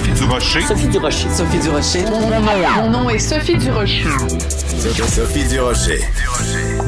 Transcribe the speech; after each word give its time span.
Sophie 0.00 0.12
Durocher. 0.14 0.60
Sophie 0.62 0.88
Durocher. 0.88 1.28
Sophie 1.28 1.58
Durocher. 1.58 2.04
Mon 2.76 2.88
nom 2.88 3.10
est 3.10 3.18
Sophie 3.18 3.58
Durocher. 3.58 4.04
Sophie 5.06 5.44
Durocher. 5.44 6.00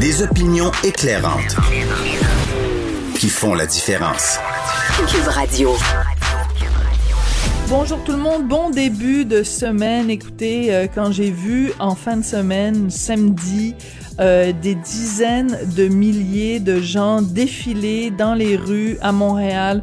Des 0.00 0.22
opinions 0.22 0.70
éclairantes 0.82 1.56
qui 3.18 3.28
font 3.28 3.54
la 3.54 3.66
différence. 3.66 4.38
Cube 5.06 5.28
Radio. 5.28 5.76
Bonjour 7.68 8.02
tout 8.02 8.12
le 8.12 8.18
monde, 8.18 8.48
bon 8.48 8.70
début 8.70 9.26
de 9.26 9.42
semaine. 9.42 10.08
Écoutez, 10.08 10.74
euh, 10.74 10.86
quand 10.92 11.12
j'ai 11.12 11.30
vu 11.30 11.72
en 11.80 11.94
fin 11.94 12.16
de 12.16 12.24
semaine, 12.24 12.90
samedi, 12.90 13.74
euh, 14.20 14.52
des 14.52 14.74
dizaines 14.74 15.58
de 15.76 15.88
milliers 15.88 16.60
de 16.60 16.80
gens 16.80 17.20
défiler 17.20 18.10
dans 18.10 18.34
les 18.34 18.56
rues 18.56 18.96
à 19.02 19.12
Montréal 19.12 19.82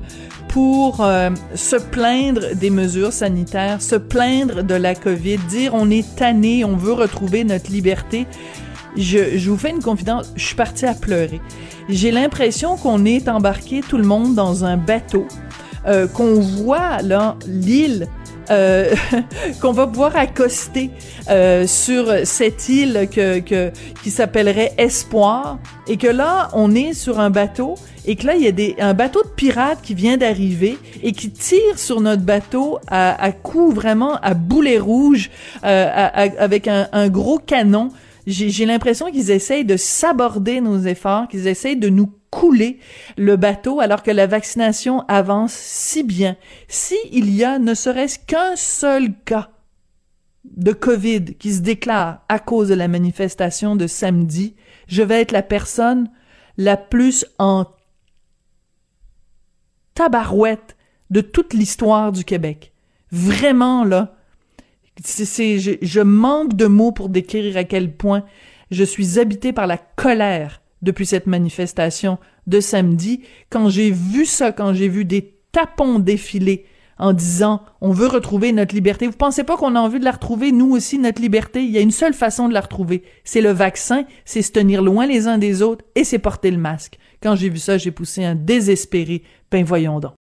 pour 0.49 1.01
euh, 1.01 1.29
se 1.55 1.75
plaindre 1.75 2.55
des 2.55 2.71
mesures 2.71 3.13
sanitaires, 3.13 3.81
se 3.81 3.95
plaindre 3.95 4.63
de 4.63 4.75
la 4.75 4.95
COVID, 4.95 5.37
dire 5.47 5.73
on 5.73 5.89
est 5.89 6.15
tanné, 6.15 6.65
on 6.65 6.75
veut 6.75 6.93
retrouver 6.93 7.43
notre 7.43 7.71
liberté. 7.71 8.27
Je, 8.97 9.37
je 9.37 9.49
vous 9.49 9.57
fais 9.57 9.69
une 9.69 9.81
confidence, 9.81 10.33
je 10.35 10.43
suis 10.43 10.55
partie 10.55 10.87
à 10.87 10.95
pleurer. 10.95 11.39
J'ai 11.87 12.11
l'impression 12.11 12.75
qu'on 12.75 13.05
est 13.05 13.29
embarqué 13.29 13.81
tout 13.87 13.97
le 13.97 14.03
monde 14.03 14.33
dans 14.35 14.65
un 14.65 14.75
bateau, 14.75 15.27
euh, 15.85 16.07
qu'on 16.07 16.39
voit 16.39 17.01
là 17.03 17.37
l'île 17.47 18.07
euh, 18.51 18.93
qu'on 19.61 19.71
va 19.71 19.87
pouvoir 19.87 20.15
accoster 20.15 20.89
euh, 21.29 21.67
sur 21.67 22.11
cette 22.23 22.69
île 22.69 23.07
que, 23.11 23.39
que 23.39 23.71
qui 24.03 24.11
s'appellerait 24.11 24.73
Espoir. 24.77 25.59
Et 25.87 25.97
que 25.97 26.07
là 26.07 26.49
on 26.53 26.75
est 26.75 26.93
sur 26.93 27.19
un 27.19 27.29
bateau 27.29 27.75
et 28.05 28.15
que 28.15 28.27
là 28.27 28.35
il 28.35 28.43
y 28.43 28.47
a 28.47 28.51
des 28.51 28.75
un 28.79 28.93
bateau 28.93 29.23
de 29.23 29.29
pirates 29.29 29.81
qui 29.81 29.93
vient 29.93 30.17
d'arriver 30.17 30.77
et 31.03 31.11
qui 31.11 31.31
tire 31.31 31.77
sur 31.77 31.99
notre 32.01 32.21
bateau 32.21 32.79
à, 32.87 33.21
à 33.21 33.31
coups 33.31 33.73
vraiment 33.73 34.15
à 34.21 34.33
boulet 34.33 34.77
rouge 34.77 35.31
euh, 35.63 36.09
avec 36.37 36.67
un, 36.67 36.87
un 36.91 37.09
gros 37.09 37.39
canon 37.39 37.89
j'ai 38.27 38.65
l'impression 38.65 39.11
qu'ils 39.11 39.31
essayent 39.31 39.65
de 39.65 39.77
saborder 39.77 40.61
nos 40.61 40.79
efforts, 40.79 41.27
qu'ils 41.27 41.47
essayent 41.47 41.77
de 41.77 41.89
nous 41.89 42.13
couler 42.31 42.79
le 43.17 43.37
bateau 43.37 43.79
alors 43.79 44.03
que 44.03 44.11
la 44.11 44.27
vaccination 44.27 45.01
avance 45.07 45.53
si 45.53 46.03
bien. 46.03 46.37
Si 46.67 46.95
il 47.11 47.33
y 47.33 47.43
a 47.43 47.59
ne 47.59 47.73
serait-ce 47.73 48.19
qu'un 48.19 48.55
seul 48.55 49.13
cas 49.25 49.49
de 50.45 50.71
COVID 50.71 51.35
qui 51.35 51.53
se 51.53 51.61
déclare 51.61 52.23
à 52.29 52.39
cause 52.39 52.69
de 52.69 52.75
la 52.75 52.87
manifestation 52.87 53.75
de 53.75 53.87
samedi, 53.87 54.55
je 54.87 55.03
vais 55.03 55.21
être 55.21 55.31
la 55.31 55.43
personne 55.43 56.09
la 56.57 56.77
plus 56.77 57.25
en 57.37 57.65
tabarouette 59.93 60.75
de 61.09 61.21
toute 61.21 61.53
l'histoire 61.53 62.11
du 62.11 62.23
Québec. 62.23 62.73
Vraiment, 63.11 63.83
là. 63.83 64.15
Je 65.05 66.01
manque 66.01 66.55
de 66.55 66.65
mots 66.65 66.91
pour 66.91 67.09
décrire 67.09 67.57
à 67.57 67.63
quel 67.63 67.93
point 67.93 68.23
je 68.71 68.83
suis 68.83 69.19
habité 69.19 69.53
par 69.53 69.67
la 69.67 69.77
colère 69.77 70.61
depuis 70.81 71.05
cette 71.05 71.27
manifestation 71.27 72.17
de 72.47 72.59
samedi. 72.59 73.21
Quand 73.49 73.69
j'ai 73.69 73.91
vu 73.91 74.25
ça, 74.25 74.51
quand 74.51 74.73
j'ai 74.73 74.87
vu 74.87 75.05
des 75.05 75.35
tapons 75.51 75.99
défiler 75.99 76.65
en 76.97 77.13
disant 77.13 77.61
on 77.81 77.91
veut 77.91 78.07
retrouver 78.07 78.51
notre 78.51 78.75
liberté. 78.75 79.07
Vous 79.07 79.13
pensez 79.13 79.43
pas 79.43 79.57
qu'on 79.57 79.75
a 79.75 79.79
envie 79.79 79.99
de 79.99 80.05
la 80.05 80.11
retrouver, 80.11 80.51
nous 80.51 80.71
aussi, 80.71 80.99
notre 80.99 81.21
liberté? 81.21 81.63
Il 81.63 81.71
y 81.71 81.77
a 81.77 81.81
une 81.81 81.91
seule 81.91 82.13
façon 82.13 82.49
de 82.49 82.53
la 82.53 82.61
retrouver. 82.61 83.03
C'est 83.23 83.41
le 83.41 83.51
vaccin, 83.51 84.03
c'est 84.25 84.41
se 84.41 84.51
tenir 84.51 84.81
loin 84.81 85.07
les 85.07 85.27
uns 85.27 85.37
des 85.37 85.61
autres 85.61 85.85
et 85.95 86.03
c'est 86.03 86.19
porter 86.19 86.51
le 86.51 86.57
masque. 86.57 86.99
Quand 87.23 87.35
j'ai 87.35 87.49
vu 87.49 87.57
ça, 87.57 87.77
j'ai 87.77 87.91
poussé 87.91 88.23
un 88.23 88.35
désespéré. 88.35 89.23
Ben 89.49 89.63
voyons 89.63 89.99
donc. 89.99 90.13